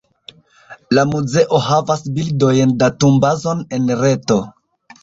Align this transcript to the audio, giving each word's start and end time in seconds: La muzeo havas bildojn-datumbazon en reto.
La 0.97 1.03
muzeo 1.09 1.61
havas 1.67 2.03
bildojn-datumbazon 2.17 3.65
en 3.81 3.97
reto. 4.03 4.45